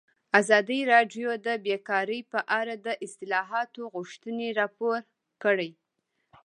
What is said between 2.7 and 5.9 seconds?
د اصلاحاتو غوښتنې راپور کړې.